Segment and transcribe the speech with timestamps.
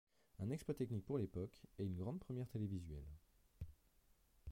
[0.39, 3.05] Un exploit technique pour l'époque et une grande première télévisuelle.